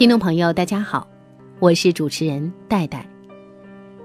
[0.00, 1.06] 听众朋友，大家好，
[1.58, 3.06] 我是主持人戴戴。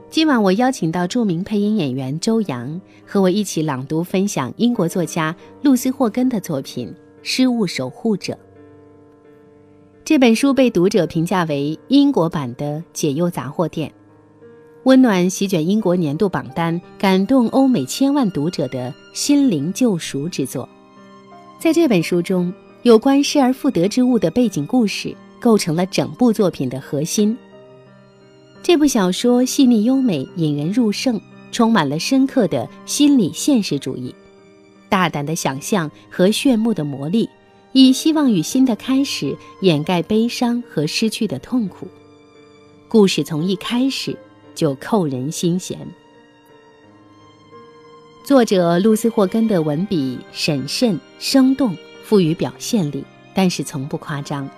[0.09, 6.89] 今晚我邀请到著名配音演员周洋和我一起朗读分享英国作家露丝·霍根的作品
[7.23, 8.33] 《失物守护者》。
[10.03, 13.89] 这本书被读者评价为英国版的解忧杂货店，
[14.83, 20.67] 温暖席卷英国年度榜单，感动欧美千万读者的心灵救赎之作。
[21.57, 27.37] 在这本书中，有关失而复得之物的背景故事构成了整部作品的核心。
[28.63, 31.21] 这部小说细腻优美，引人入胜，
[31.51, 34.13] 充满了深刻的心理现实主义、
[34.89, 37.29] 大胆的想象和炫目的魔力，
[37.73, 41.87] 以希望与新的开始掩盖悲伤和失去的痛苦。
[42.87, 44.17] 故事从一开始
[44.55, 45.77] 就扣人心弦。
[48.23, 53.03] 作者露丝·霍根的文笔审慎生动，富于表现力，
[53.35, 54.49] 但是从不夸张。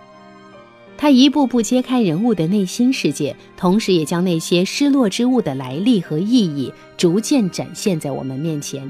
[0.97, 8.89] 他一步步揭开人物的内心世界，同时也将那些失落之物的来历和意义逐渐展现在我们面前。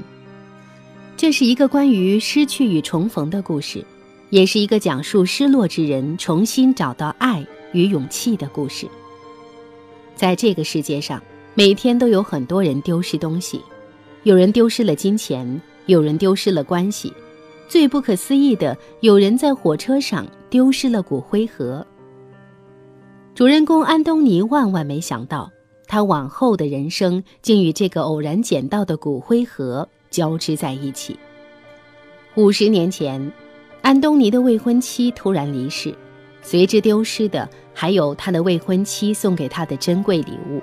[1.16, 3.84] 这是一个关于失去与重逢的故事，
[4.30, 8.86] 也是一个讲述失落之人重新找到爱与勇气的故事。
[10.16, 11.22] 在这个世界上，
[11.54, 13.60] 每天都有很多人丢失东西，
[14.22, 17.12] 有人丢失了金钱，有人丢失了关系，
[17.68, 21.86] 最不可思议的，有人在火车上丢失了骨灰盒。
[23.38, 25.52] 主人公安东尼万万没想到，
[25.86, 31.16] 他往后的人生竟与这个偶然捡到的骨灰盒交织在一起。
[32.34, 33.30] 五十年前，
[33.80, 35.94] 安东尼的未婚妻突然离世，
[36.42, 40.60] 随之丢失的还有他的未婚妻送给他的珍贵礼物。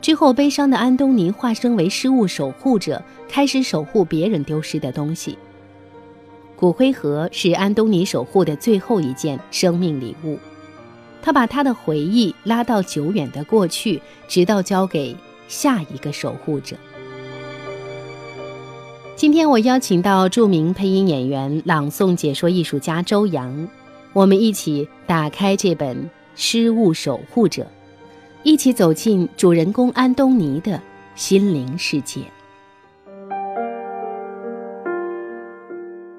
[0.00, 5.36] 之后，悲伤的安东尼化身为失物守护者，开始守护别人丢失的东西。
[6.54, 10.38] 骨灰盒是安东尼守护的最后一件生命礼物。
[11.22, 16.76] 他把他的回忆拉到久远的过去，直到交给下一个守护者。
[19.14, 23.68] 今天我邀请到著名配音演员、朗诵解说艺术家周洋，
[24.12, 25.96] 我们一起打开这本
[26.34, 27.62] 《失物守护者》，
[28.42, 30.82] 一起走进主人公安东尼的
[31.14, 32.22] 心灵世界。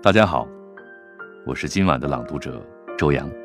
[0.02, 0.48] 大家好，
[1.46, 2.66] 我是今晚的朗读者
[2.98, 3.43] 周洋。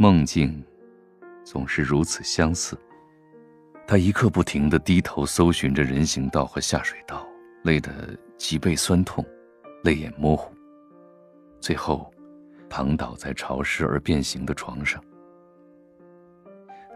[0.00, 0.64] 梦境
[1.44, 2.74] 总是如此相似。
[3.86, 7.28] 他一刻不停地低头搜寻着人行道和下水道，
[7.64, 9.22] 累得脊背酸痛，
[9.84, 10.54] 泪眼模糊。
[11.60, 12.10] 最后，
[12.66, 15.04] 躺倒在潮湿而变形的床上。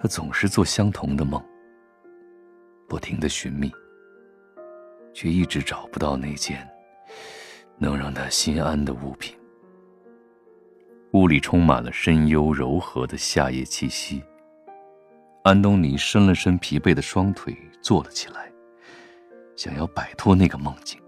[0.01, 1.39] 他总是做相同的梦，
[2.89, 3.71] 不停地寻觅，
[5.13, 6.67] 却一直找不到那件
[7.77, 9.37] 能让他心安的物品。
[11.15, 14.21] 屋里充满了深幽柔和的夏夜气息。
[15.45, 18.53] 安东尼伸了伸疲惫的双腿，坐了起来，
[19.55, 21.01] 想要摆脱那个梦境。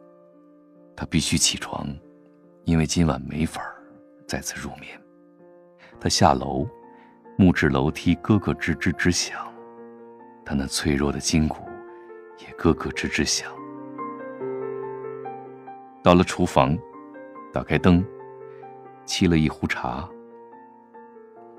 [0.94, 1.89] 他必须起床，
[2.67, 3.61] 因为今晚没法
[4.28, 4.97] 再次入眠。
[5.99, 6.65] 他下楼，
[7.37, 9.53] 木质楼梯咯咯吱吱直响，
[10.44, 11.56] 他那脆弱的筋骨
[12.38, 13.50] 也咯咯吱吱响。
[16.00, 16.78] 到了厨房，
[17.53, 18.06] 打开灯。
[19.06, 20.09] 沏了一壶茶，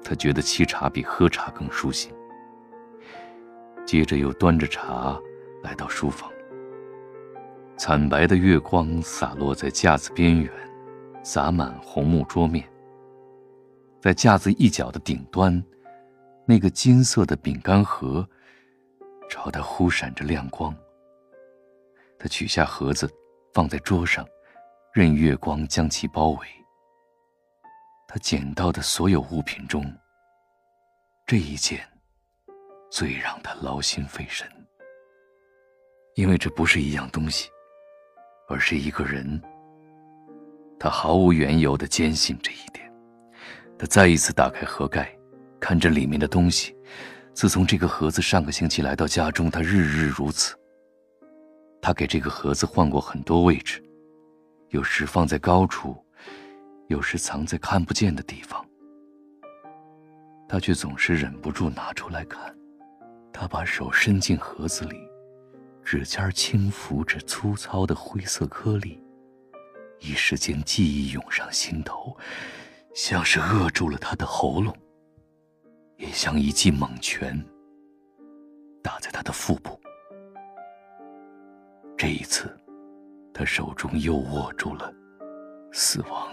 [0.03, 2.11] 他觉得沏茶比喝茶更舒心。
[3.85, 5.17] 接着又端着茶
[5.63, 6.29] 来到书房。
[7.77, 10.51] 惨白的月光洒落在架子边缘，
[11.23, 12.67] 洒满红木桌面。
[14.01, 15.63] 在架子一角的顶端，
[16.45, 18.27] 那个金色的饼干盒
[19.29, 20.75] 朝他忽闪着亮光。
[22.19, 23.09] 他取下盒子，
[23.53, 24.25] 放在桌上，
[24.93, 26.39] 任月光将其包围。
[28.07, 29.85] 他捡到的所有物品中，
[31.25, 31.85] 这一件
[32.89, 34.47] 最让他劳心费神，
[36.15, 37.49] 因为这不是一样东西，
[38.47, 39.41] 而是一个人。
[40.79, 42.89] 他毫无缘由的坚信这一点。
[43.77, 45.13] 他再一次打开盒盖，
[45.59, 46.73] 看着里面的东西。
[47.33, 50.55] 自从这个盒子上个星期来到家中，他日日如此。
[51.81, 53.83] 他给这个盒子换过很多位置，
[54.69, 55.95] 有时放在高处。
[56.87, 58.65] 有时藏在看不见的地方，
[60.47, 62.55] 他却总是忍不住拿出来看。
[63.33, 64.97] 他把手伸进盒子里，
[65.83, 68.99] 指尖轻抚着粗糙的灰色颗粒，
[69.99, 72.17] 一时间记忆涌上心头，
[72.95, 74.75] 像是扼住了他的喉咙，
[75.97, 77.39] 也像一记猛拳
[78.81, 79.79] 打在他的腹部。
[81.97, 82.57] 这一次，
[83.33, 84.91] 他手中又握住了
[85.71, 86.31] 死亡。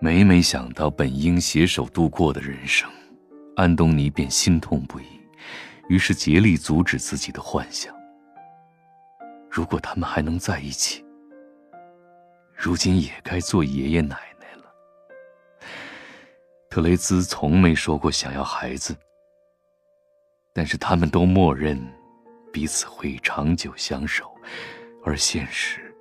[0.00, 2.90] 每每想到本应携手度过的人生，
[3.56, 5.04] 安东尼便心痛不已，
[5.88, 7.94] 于是竭力阻止自己的幻想。
[9.50, 11.02] 如果他们还能在一起，
[12.54, 14.64] 如今也该做爷爷奶奶了。
[16.68, 18.94] 特雷兹从没说过想要孩子，
[20.52, 21.80] 但是他们都默认
[22.52, 24.30] 彼此会长久相守，
[25.02, 25.94] 而现实，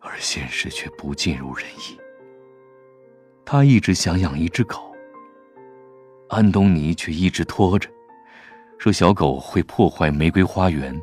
[0.00, 2.01] 而现实却不尽如人意。
[3.44, 4.94] 他一直想养一只狗，
[6.28, 7.88] 安东尼却一直拖着，
[8.78, 11.00] 说小狗会破坏玫瑰花园。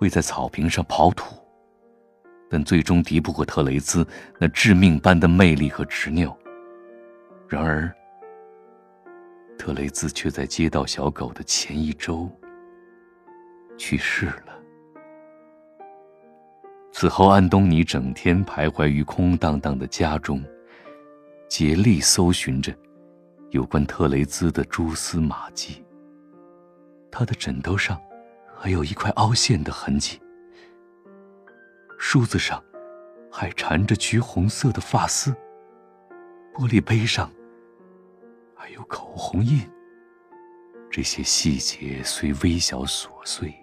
[0.00, 1.34] 会在草坪上刨土，
[2.48, 4.06] 但最终敌不过特雷兹
[4.38, 6.38] 那致命般的魅力和执拗。
[7.48, 7.92] 然而，
[9.58, 12.30] 特雷兹却在接到小狗的前一周
[13.76, 14.56] 去世了。
[16.92, 20.40] 此后，安东尼整天徘徊于空荡荡的家中，
[21.48, 22.76] 竭力搜寻着
[23.50, 25.84] 有关特雷兹的蛛丝马迹。
[27.10, 28.00] 他的枕头上。
[28.60, 30.20] 还有一块凹陷的痕迹，
[31.96, 32.60] 梳子上
[33.30, 35.30] 还缠着橘红色的发丝，
[36.52, 37.30] 玻璃杯上
[38.56, 39.60] 还有口红印。
[40.90, 43.54] 这些细节虽微小琐碎，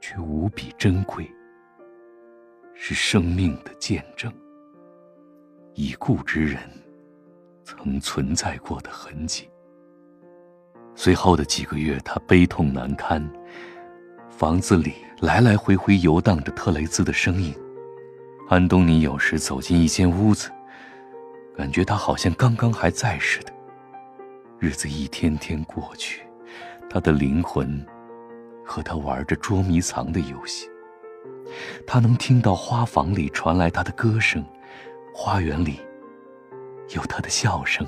[0.00, 1.30] 却无比珍贵，
[2.72, 4.32] 是生命的见证，
[5.74, 6.58] 已故之人
[7.66, 9.50] 曾存在过的痕迹。
[10.94, 13.28] 随后的几个月，他悲痛难堪。
[14.30, 17.52] 房子里来来回回游荡着特雷兹的声音。
[18.48, 20.48] 安东尼有时走进一间屋子，
[21.56, 23.52] 感觉他好像刚刚还在似的。
[24.60, 26.22] 日子一天天过去，
[26.88, 27.84] 他的灵魂
[28.64, 30.68] 和他玩着捉迷藏的游戏。
[31.84, 34.44] 他能听到花房里传来他的歌声，
[35.12, 35.80] 花园里
[36.94, 37.86] 有他的笑声，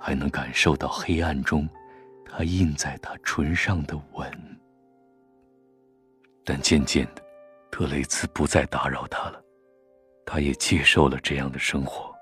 [0.00, 1.68] 还能感受到黑暗中
[2.24, 4.30] 他印在他唇上的吻。
[6.44, 7.22] 但渐渐的，
[7.70, 9.40] 特雷兹不再打扰他了，
[10.26, 12.12] 他也接受了这样的生活。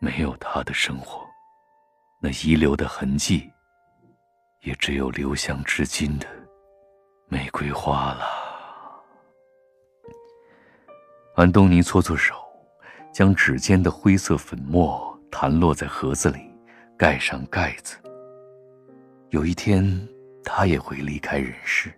[0.00, 1.28] 没有他的生活，
[2.18, 3.52] 那遗留的痕迹，
[4.62, 6.26] 也只有留香至今的
[7.28, 8.24] 玫瑰花了。
[11.36, 12.39] 安东尼搓搓手，
[13.12, 16.38] 将指尖的灰色粉末弹落在盒子里，
[16.96, 17.96] 盖上盖子。
[19.30, 20.08] 有一天，
[20.44, 21.92] 他也会离开人世。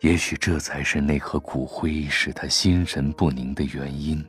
[0.00, 4.24] 也许这才是那盒骨灰使他心神不宁的原因。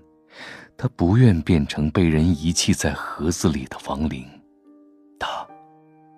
[0.78, 4.26] 他不愿变成被人遗弃在盒子里的亡灵，
[5.20, 5.46] 他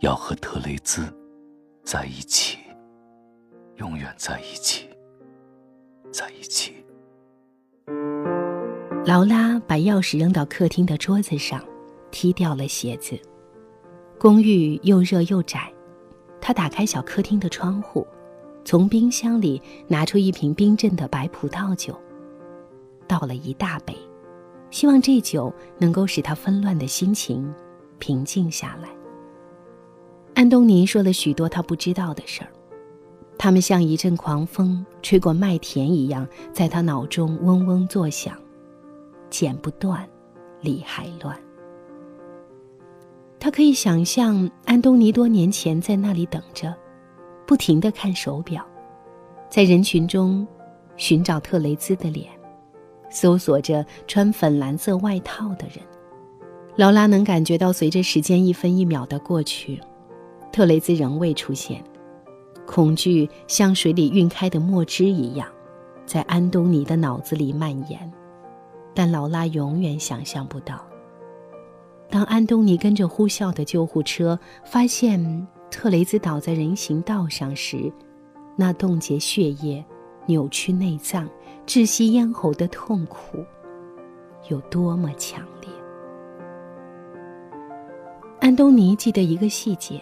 [0.02, 1.12] 要和特雷兹
[1.84, 2.60] 在一起，
[3.78, 4.88] 永远在一起，
[6.12, 6.81] 在一起。
[9.04, 11.60] 劳拉把钥匙扔到客厅的桌子上，
[12.12, 13.20] 踢掉了鞋子。
[14.20, 15.74] 公寓又热又窄，
[16.40, 18.06] 他打开小客厅的窗户。
[18.64, 22.00] 从冰箱里拿出一瓶冰镇的白葡萄酒，
[23.08, 23.98] 倒了一大杯，
[24.70, 27.52] 希望这酒能够使他纷乱的心情
[27.98, 28.90] 平静下来。
[30.36, 32.52] 安东尼说了许多他不知道的事儿，
[33.36, 38.38] 他们像一阵狂风吹过麦田一样，在他脑中嗡嗡作响，
[39.32, 40.08] 剪不断，
[40.60, 41.36] 理还乱。
[43.40, 46.72] 他可以想象安东尼多年前在那里等着。
[47.48, 48.66] 不停地看手表，
[49.50, 50.48] 在人群中
[50.96, 52.30] 寻找特雷兹的脸，
[53.10, 55.84] 搜索着穿粉蓝色外套的人。
[56.78, 59.82] 劳拉能感觉到，随着时间一分一秒的过去，
[60.50, 61.84] 特雷兹仍未出现。
[62.66, 65.46] 恐惧像水里晕开的墨汁一样，
[66.06, 68.10] 在安东尼的脑子里蔓延，
[68.94, 70.86] 但劳拉永远想象不到，
[72.10, 75.48] 当安东尼跟着呼啸的救护车发现。
[75.74, 77.90] 特雷兹倒在人行道上时，
[78.58, 79.82] 那冻结血液、
[80.26, 81.26] 扭曲内脏、
[81.66, 83.38] 窒息咽喉的痛苦
[84.50, 85.70] 有多么强烈？
[88.42, 90.02] 安东尼记得一个细节：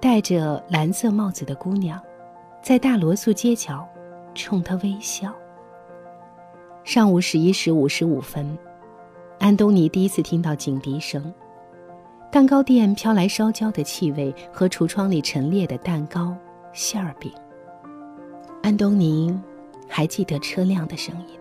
[0.00, 2.02] 戴着蓝色帽子的姑娘，
[2.60, 3.88] 在大罗素街角
[4.34, 5.32] 冲他微笑。
[6.86, 8.56] 上午十一时五十五分，
[9.40, 11.34] 安东尼第一次听到警笛声。
[12.30, 16.32] 蛋糕店飘来烧焦的气味和橱窗里陈列的蛋糕、
[16.72, 17.28] 馅儿饼。
[18.62, 19.36] 安东尼
[19.88, 21.36] 还记得车辆的声音，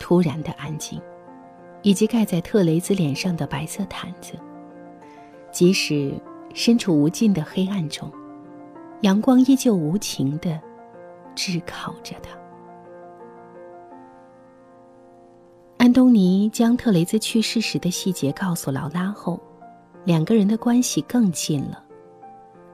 [0.00, 1.00] 突然的安静，
[1.82, 4.32] 以及盖在特雷兹脸上的白色毯子。
[5.52, 6.12] 即使
[6.54, 8.10] 身处无尽的黑暗中，
[9.02, 10.60] 阳光依旧无情地
[11.36, 12.36] 炙烤着他。
[15.86, 19.40] 安东尼将特雷兹去世时的细节告诉劳拉后，
[20.04, 21.80] 两个人的关系更近了。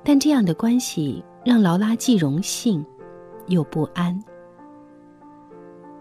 [0.03, 2.83] 但这样的关系让劳拉既荣幸，
[3.49, 4.19] 又不安。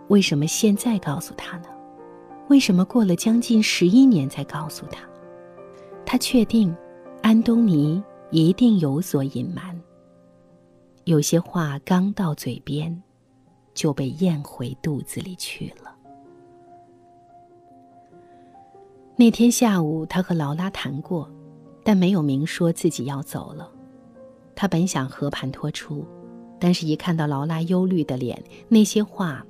[0.08, 1.66] 为什么现在告诉他呢？
[2.48, 5.04] 为什么过了将近十一年才告诉他？
[6.06, 6.74] 他确定，
[7.22, 9.78] 安东尼一定有所隐瞒。
[11.04, 13.04] 有些话刚到嘴边，
[13.74, 15.94] 就被咽回肚子里去了。
[19.22, 21.30] 那天下午，他和劳拉谈过，
[21.84, 23.72] 但没有明说自己要走了。
[24.56, 26.04] 他本想和盘托出，
[26.60, 29.46] 但是一看到劳拉忧虑的脸，那些话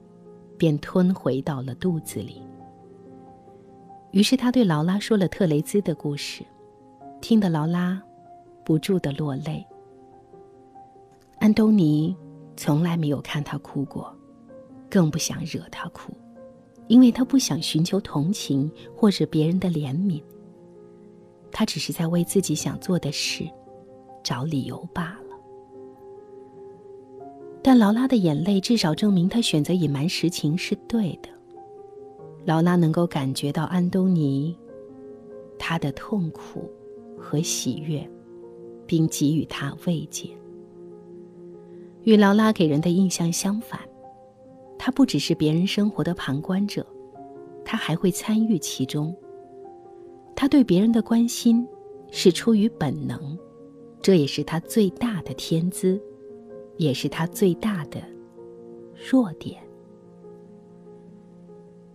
[0.57, 2.41] 便吞回到了肚子里。
[4.11, 6.43] 于是他对劳拉说了特雷兹的故事，
[7.21, 7.97] 听得劳拉
[8.65, 9.65] 不住的落泪。
[11.39, 12.13] 安东尼
[12.57, 14.13] 从来没有看他哭过，
[14.89, 16.11] 更不想惹他哭，
[16.91, 20.21] 因为他不想寻求同情或者别人的怜悯。
[21.49, 23.47] 他只是在为自己想做的事。
[24.23, 25.35] 找理由罢了，
[27.63, 31.29] 但劳拉的眼泪至少证明他选择隐瞒实情是对的。
[32.45, 34.55] 劳拉能够感觉到安东尼
[35.57, 36.69] 他的痛苦
[37.17, 38.07] 和喜悦，
[38.85, 40.29] 并给予他慰藉。
[42.03, 43.79] 与劳拉给人的印象相反，
[44.83, 46.83] 他不只是别人生活的旁观者，
[47.63, 49.15] 他还会参与其中。
[50.35, 51.63] 他对别人的关心
[52.09, 53.37] 是出于本能。
[54.01, 56.01] 这也是他最大的天资，
[56.77, 58.01] 也是他最大的
[59.11, 59.61] 弱点。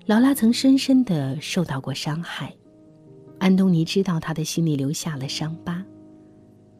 [0.05, 2.55] 劳拉曾深深的受到过伤害，
[3.41, 5.85] 安东尼知道他的心里留下了伤疤，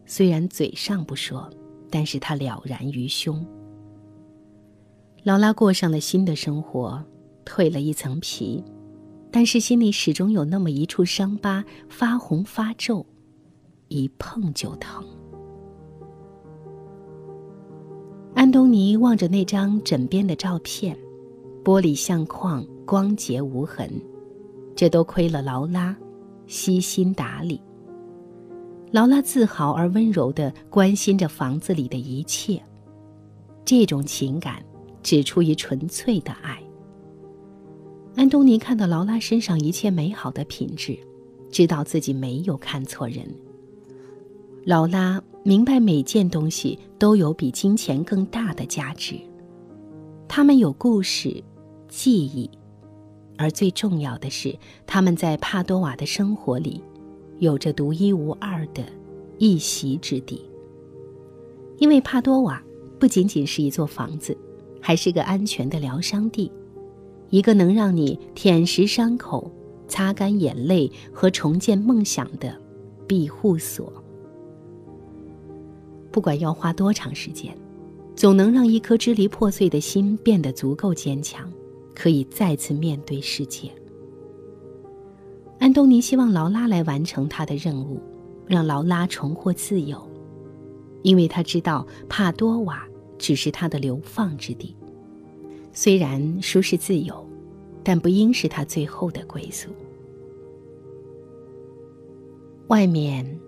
[0.05, 1.51] 虽然嘴上不说，
[1.91, 3.45] 但是他了然于胸。
[5.27, 7.03] 劳拉过上了新的生活，
[7.45, 8.63] 蜕了一层皮，
[9.33, 13.05] 但是心里始终有那么一处伤疤，发红发皱。
[13.89, 15.05] 一碰就疼。
[18.37, 20.97] 安东尼望着那张枕边的照片，
[21.65, 23.91] 玻璃相框光洁无痕，
[24.77, 25.97] 这都亏了劳拉
[26.47, 27.61] 悉心打理。
[28.93, 32.63] 劳拉自豪而温柔地关心着房子里的一切，
[33.65, 34.65] 这种情感
[35.07, 36.61] 只出于纯粹的爱。
[38.17, 40.99] 安东尼看到劳拉身上一切美好的品质，
[41.49, 43.25] 知道自己没有看错人。
[44.65, 49.15] 劳拉明白，每件东西都有比金钱更大的价值。
[50.27, 51.41] 他们有故事、
[51.87, 52.51] 记忆，
[53.39, 54.59] 而最重要的是，
[54.89, 56.83] 他们在帕多瓦的生活里，
[57.39, 58.83] 有着独一无二的
[59.39, 60.45] 一席之地。
[61.79, 62.61] 因为帕多瓦
[62.99, 64.37] 不仅仅是一座房子，
[64.87, 66.49] 还是个安全的疗伤地，
[67.31, 69.51] 一个能让你舔舐伤口、
[69.89, 72.57] 擦干眼泪和重建梦想的
[73.05, 73.93] 庇护所。
[76.13, 77.53] 不管要花多长时间，
[78.15, 81.53] 总能让一颗支离破碎的心变得足够坚强，
[81.93, 83.69] 可以再次面对世界。
[85.59, 88.01] 安东尼希望劳拉来完成他的任务，
[88.47, 90.01] 让劳拉重获自由，
[91.03, 92.87] 因为他知道帕多瓦
[93.19, 94.75] 只是他的流放之地，
[95.73, 97.27] 虽然舒适自由，
[97.83, 99.71] 但不应是他最后的归宿。
[102.69, 103.39] 外面，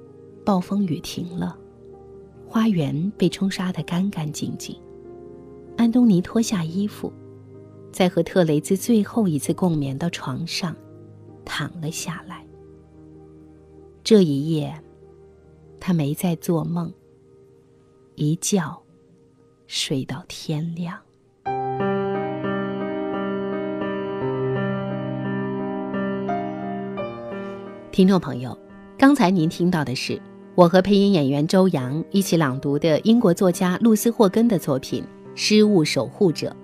[0.44, 1.58] 暴风雨停了。
[2.46, 4.74] 花园被冲刷得干干净净。
[5.76, 7.12] 安东尼脱下衣服，
[7.92, 10.74] 在和特雷兹最后一次共眠的床上
[11.44, 12.42] 躺了下来。
[14.02, 14.74] 这一夜，
[15.78, 16.90] 他没再做梦，
[18.14, 18.82] 一觉
[19.68, 20.98] 睡到天亮。
[27.92, 28.56] 听众朋友，
[28.96, 30.20] 刚才您听到的是。
[30.54, 35.04] 我和配音演员周洋一起朗读的英国作家露丝·霍根的作品
[35.36, 36.56] 《失物守护者》。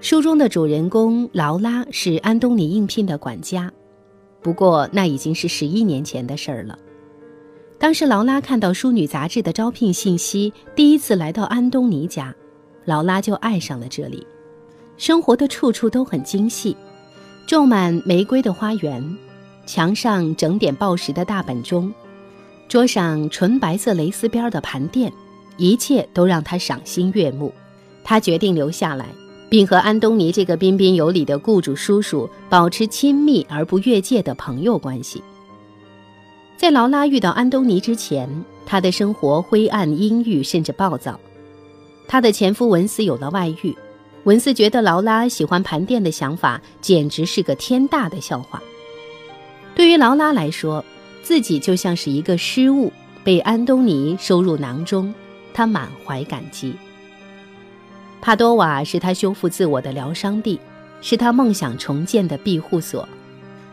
[0.00, 3.72] 书中的主人公劳拉是安东尼应聘的管家，
[4.42, 6.78] 不过那已经是十一年前的事儿了。
[7.80, 12.32] 当时劳拉看到《淑女》杂志的招聘信息，第一次来到安东尼家，
[12.84, 14.26] 劳拉就爱上了这里。
[14.98, 16.76] 生活的处处都很精细，
[17.46, 19.02] 种满玫瑰的花园，
[19.64, 21.90] 墙上整点报时的大本钟。
[22.68, 25.10] 桌上纯白色蕾丝边的盘垫，
[25.56, 27.50] 一切都让她赏心悦目。
[28.04, 29.06] 他决定留下来，
[29.48, 35.22] 并和安东尼这个彬彬有礼的雇主叔叔保持亲密而不越界的朋友关系。
[36.60, 38.28] 在劳拉遇到安东尼之前，
[38.66, 41.18] 她的生活灰暗、阴郁，甚至暴躁。
[42.06, 43.74] 她的前夫文斯有了外遇，
[44.24, 48.62] 文斯觉得劳拉喜欢盘店的想法简直是个天大的笑话。
[49.74, 50.84] 对于劳拉来说，
[51.22, 52.92] 自己就像是一个失误，
[53.24, 55.14] 被安东尼收入囊中，
[55.54, 56.74] 他满怀感激。
[58.20, 60.60] 帕多瓦是他修复自我的疗伤地，
[61.00, 63.08] 是他梦想重建的庇护所。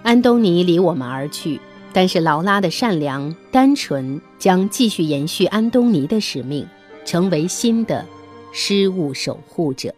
[0.03, 1.59] 安东尼离我们而去，
[1.97, 6.63] 但是劳拉的善良、单纯将继续延续安东尼的使命，
[7.03, 8.05] 成为新的
[8.53, 9.91] 失物守护者。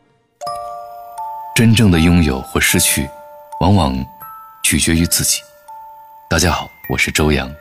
[1.53, 3.06] 真正的拥有或失去，
[3.60, 3.94] 往往
[4.63, 5.41] 取决于自己。
[6.29, 7.51] 大家好，我是周洋。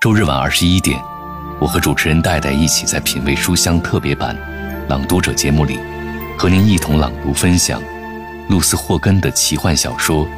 [0.00, 1.02] 周日晚二十一点，
[1.60, 4.36] 我和主持人戴戴一起在品味书香特别版
[4.88, 5.80] 《朗读者》节目里，
[6.38, 7.82] 和您一同朗读分享
[8.48, 10.28] 露丝·霍根的奇幻小说。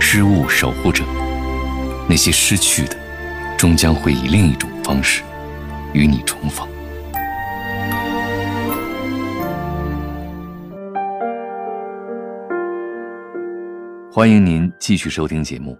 [0.00, 1.04] 失物守护者，
[2.10, 2.96] 那些失去的，
[3.56, 5.22] 终将会以另一种方式
[5.94, 6.66] 与你重逢。
[14.10, 15.78] 欢迎您继续收听节目，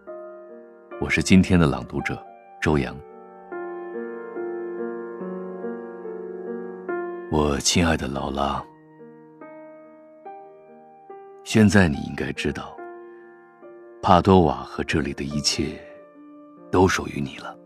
[1.01, 2.17] 我是今天的朗读者
[2.63, 2.97] 周洋。
[7.33, 8.65] 我亲爱的劳拉，
[11.43, 12.77] 现在你应该知道。
[14.01, 15.79] 帕多瓦和这里的一切，
[16.71, 17.57] 都属于你了。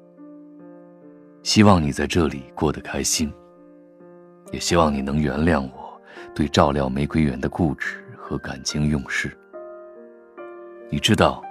[1.43, 3.33] 希望你在这里过得开心，
[4.53, 6.01] 也希望你能原谅我
[6.35, 9.37] 对照料玫瑰园的固执和感情用事。
[10.91, 11.43] 你知道，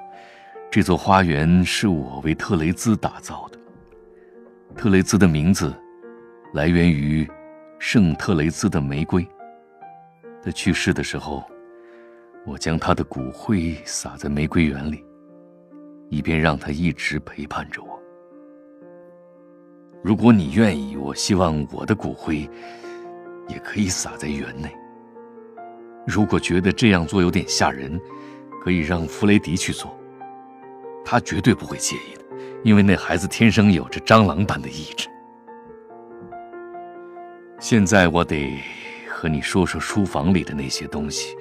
[0.72, 3.60] 这座花园是我为特雷兹打造的。
[4.75, 5.74] 特雷兹的名字，
[6.53, 7.29] 来源于
[7.79, 9.27] 圣特雷兹的玫瑰。
[10.43, 11.43] 他去世的时候。
[12.45, 15.01] 我将他的骨灰撒在玫瑰园里，
[16.13, 18.00] 以便让他一直陪伴着我。
[20.03, 22.50] 如果你愿意，我希望我的骨灰
[23.48, 24.70] 也可以撒在园内。
[26.05, 28.00] 如果觉得这样做有点吓人，
[28.62, 29.98] 可以让弗雷迪去做，
[31.03, 32.22] 他绝对不会介意的，
[32.64, 35.07] 因为那孩子天生有着蟑螂般的意志。
[37.59, 38.59] 现在我得
[39.09, 41.35] 和你说说书房里的那些东西。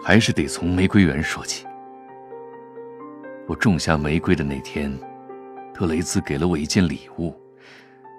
[0.00, 1.66] 还是得从玫瑰园说起。
[3.48, 4.94] 我种下玫瑰的那天，
[5.72, 7.34] 特雷兹给了我一件礼物，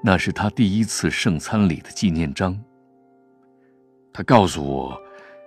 [0.03, 2.59] 那是他第一次圣餐礼的纪念章。
[4.11, 4.99] 他告诉我，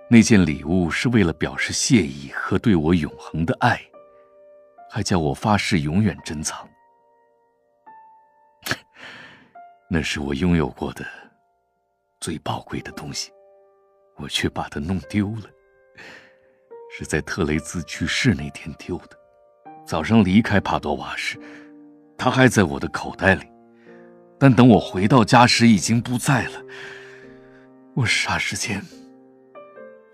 [0.09, 3.77] 那件礼物是为了表示谢意和对我永恒的爱，
[4.89, 6.65] 还叫我发誓永远珍藏。
[9.91, 11.05] 那是我拥有过的
[12.21, 13.33] 最宝贵的东西，
[14.15, 15.49] 我却把它弄丢了。
[16.97, 19.19] 是在特雷兹去世那天丢的。
[19.85, 21.39] 早上离开帕多瓦时，
[22.17, 23.45] 他还在我的口袋里，
[24.39, 26.63] 但等我回到家时已经不在了。
[27.93, 28.81] 我霎时间，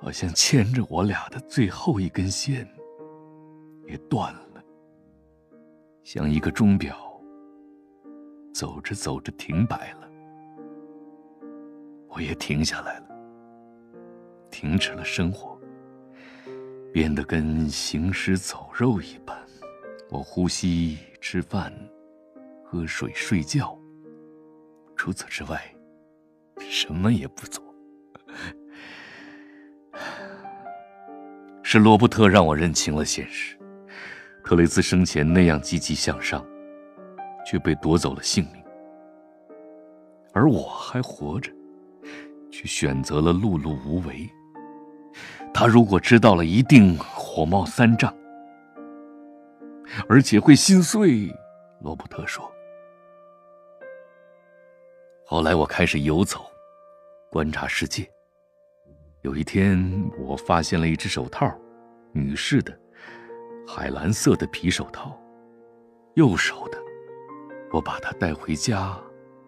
[0.02, 2.68] 好像牵着我俩的最后一根线
[3.88, 4.64] 也断了，
[6.04, 6.98] 像一个钟表，
[8.54, 10.10] 走着走着停摆了。
[12.10, 13.06] 我也停下来了，
[14.50, 15.58] 停止了生活。
[16.92, 19.38] 变得跟行尸走肉一般，
[20.12, 21.72] 我呼吸、吃饭、
[22.64, 23.78] 喝水、睡觉，
[24.96, 25.62] 除此之外，
[26.60, 27.64] 什么也不做。
[31.62, 33.56] 是罗伯特让我认清了现实，
[34.44, 36.44] 特雷斯生前那样积极向上，
[37.46, 38.64] 却被夺走了性命，
[40.34, 41.52] 而我还活着，
[42.50, 44.28] 却选择了碌碌无为。
[45.54, 48.12] 他如果知道了，一定火冒三丈，
[50.08, 51.30] 而且会心碎。
[51.82, 52.52] 罗伯特说。
[55.26, 56.46] 后来我开始游走，
[57.30, 58.10] 观察世界。
[59.22, 59.80] 有一天，
[60.18, 61.54] 我发现了一只手套，
[62.14, 62.78] 女士的，
[63.68, 65.18] 海蓝色的皮手套，
[66.16, 66.78] 右手的。
[67.72, 69.00] 我把它带回家，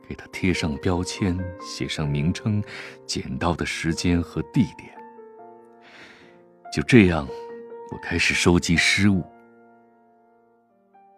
[0.08, 2.64] 给它贴上标签，写上名称、
[3.08, 4.96] 捡到的时间和地点。
[6.72, 7.28] 就这样，
[7.92, 9.24] 我开始收集失物。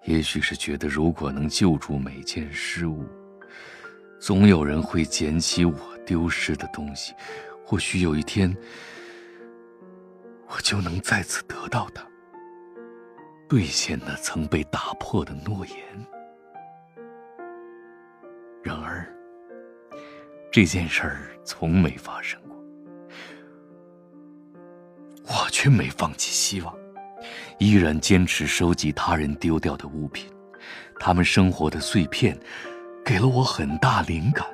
[0.06, 3.06] 也许是觉得，如果能救助每件失物，
[4.20, 7.14] 总有人会捡起我丢失的东西。
[7.66, 8.56] 或许有一天，
[10.48, 12.06] 我就能再次得到它，
[13.48, 15.78] 兑现那曾被打破的诺言。
[18.62, 19.08] 然而，
[20.52, 22.62] 这件事儿从没发生过。
[25.24, 26.76] 我却没放弃希望，
[27.60, 30.32] 依然坚持收集他人丢掉的物品，
[31.00, 32.38] 他们生活的碎片，
[33.04, 34.46] 给了我很大灵感，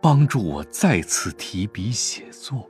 [0.00, 2.68] 帮助我再次提笔写作。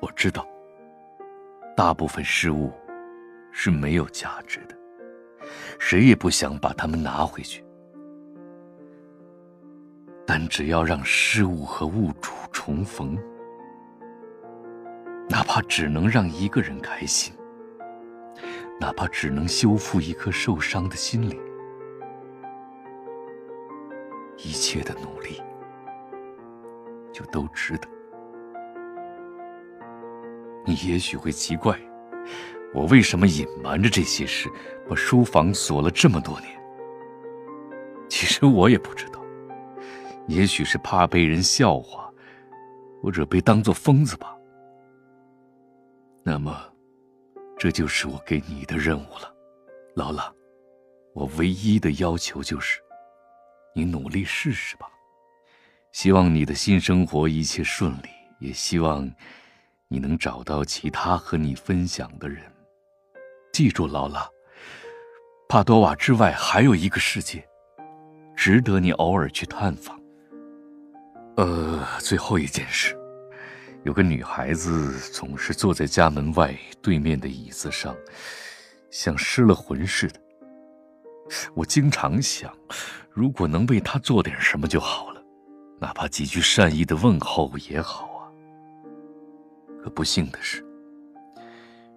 [0.00, 0.46] 我知道，
[1.76, 2.72] 大部分事物
[3.50, 4.76] 是没有价值的，
[5.78, 7.64] 谁也不想把它们拿回去。
[10.24, 13.18] 但只要让事物和物主重逢，
[15.58, 17.34] 他只能让一个人开心，
[18.78, 21.36] 哪怕只能修复一颗受伤的心灵，
[24.36, 25.42] 一切的努力
[27.12, 27.88] 就都值得。
[30.64, 31.76] 你也许会奇怪，
[32.72, 34.48] 我为什么隐瞒着这些事，
[34.88, 36.52] 把书房锁了这么多年？
[38.08, 39.20] 其实我也不知道。
[40.28, 42.08] 也许是怕被人笑话，
[43.02, 44.37] 或者被当作疯子吧。
[46.30, 46.54] 那么，
[47.58, 49.34] 这就是我给你的任务了，
[49.96, 50.30] 劳拉。
[51.14, 52.80] 我唯一的要求就是，
[53.74, 54.86] 你努力试试吧。
[55.90, 58.10] 希望你的新生活一切顺利，
[58.40, 59.10] 也希望
[59.88, 62.42] 你能找到其他和你分享的人。
[63.50, 64.28] 记住，劳拉，
[65.48, 67.42] 帕多瓦之外还有一个世界，
[68.36, 69.98] 值得你偶尔去探访。
[71.38, 72.94] 呃，最后一件事，
[73.84, 77.96] 有个女孩子总是坐在家门外对面的椅子上，
[78.90, 80.20] 像失了魂似的。
[81.54, 82.54] 我经常想，
[83.10, 85.22] 如果能为她做点什么就好了，
[85.80, 88.28] 哪怕几句善意的问候也好啊。
[89.82, 90.64] 可不幸的是，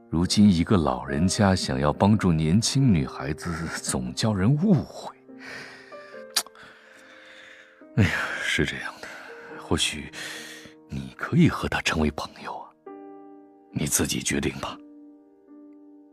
[0.10, 5.16] 如今一个老人家想要帮助年轻女孩子，总叫人误会。
[7.96, 9.08] 哎呀，是这样的。
[9.60, 10.12] 或许
[10.94, 12.68] 你可以和他成为朋友啊，
[13.72, 14.78] 你自己决定吧。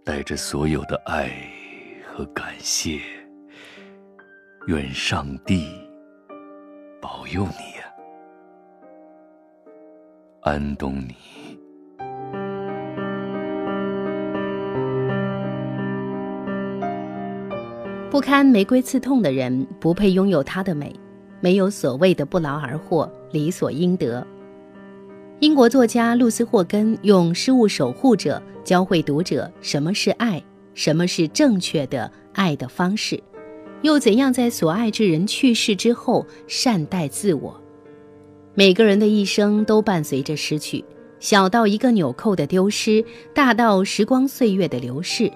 [0.04, 1.32] 带着所有的爱
[2.06, 3.00] 和感谢，
[4.68, 5.66] 愿上帝
[7.02, 7.92] 保佑你呀，
[10.42, 11.16] 安东尼。
[18.08, 20.94] 不堪玫瑰刺痛的人，不配拥有她的美。
[21.40, 24.26] 没有所谓的不劳而获、理所应得。
[25.40, 30.42] 英国作家露丝·霍根用《失物守护者》教会读者什么是爱，
[30.74, 33.22] 什么是正确的爱的方式，
[33.82, 37.56] 又怎样在所爱之人去世之后善待自我。
[38.54, 40.84] 每个人的一生都伴随着失去，
[41.20, 45.30] 小到一个纽扣的丢失，大到时光岁月的流逝。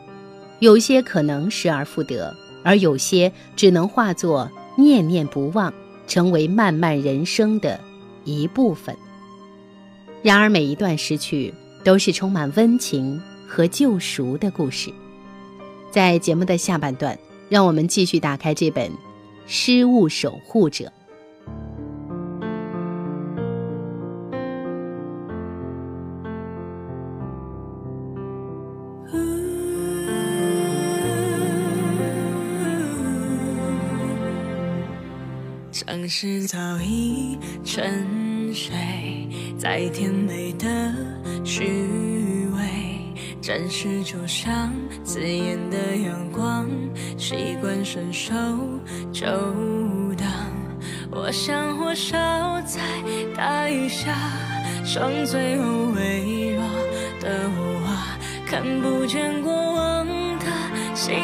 [0.59, 2.35] 有些可能失而复得，
[2.65, 5.73] 而有些只能化作念念不忘。
[6.09, 7.81] 成为漫漫人生的
[8.25, 8.95] 一部分。
[10.23, 14.93] 然而，每一段失去都是充满温情和救赎的故事。
[15.91, 18.89] 在节目的下半段，让我们继续打开这本
[19.47, 20.85] 《失物守护者》。
[35.73, 38.07] 城市早已沉
[38.55, 40.67] 谁在甜美的
[41.45, 41.65] 虚
[42.55, 42.61] 伪，
[43.41, 44.73] 暂时就像
[45.05, 46.69] 刺眼的阳光，
[47.17, 48.33] 习惯伸手
[49.13, 49.27] 就
[50.17, 50.29] 挡。
[51.11, 52.81] 我像火烧在
[53.37, 54.17] 大雨下，
[54.85, 56.65] 剩最后微弱
[57.21, 60.07] 的我啊，看不见过往
[60.39, 60.47] 的
[60.95, 61.15] 心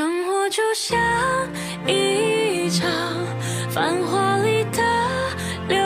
[0.00, 0.98] 生活就像
[1.86, 2.90] 一场
[3.68, 4.80] 繁华里的
[5.68, 5.76] 流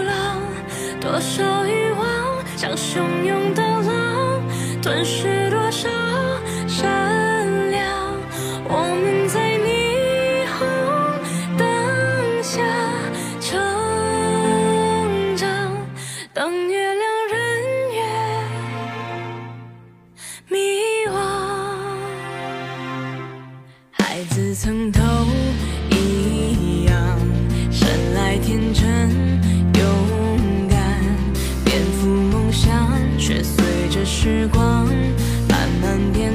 [0.00, 0.40] 浪，
[0.98, 4.42] 多少欲望像汹涌的浪，
[4.80, 5.43] 吞噬
[24.14, 25.00] 孩子曾都
[25.90, 27.18] 一样，
[27.72, 29.10] 生来天真
[29.76, 30.78] 勇敢，
[31.64, 34.86] 颠覆梦想，却随着时光
[35.48, 36.30] 慢慢变